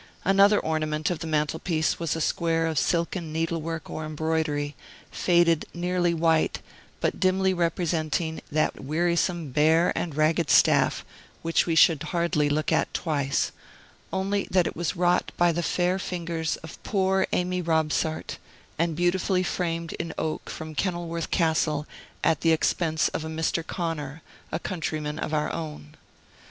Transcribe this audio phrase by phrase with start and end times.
[0.25, 4.75] Another ornament of the mantel piece was a square of silken needlework or embroidery,
[5.11, 6.59] faded nearly white,
[6.99, 11.05] but dimly representing that wearisome Bear and Ragged Staff,
[11.43, 13.51] which we should hardly look twice at,
[14.11, 18.39] only that it was wrought by the fair fingers of poor Amy Robsart,
[18.79, 21.85] and beautifully framed in oak from Kenilworth Castle,
[22.23, 23.61] at the expense of a Mr.
[23.63, 25.93] Conner, a countryman of our own.